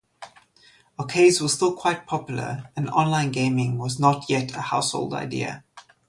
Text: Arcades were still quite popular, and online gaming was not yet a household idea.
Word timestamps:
Arcades 0.99 1.39
were 1.39 1.47
still 1.47 1.75
quite 1.75 2.07
popular, 2.07 2.71
and 2.75 2.89
online 2.89 3.29
gaming 3.31 3.77
was 3.77 3.99
not 3.99 4.27
yet 4.31 4.51
a 4.55 4.61
household 4.61 5.13
idea. 5.13 5.63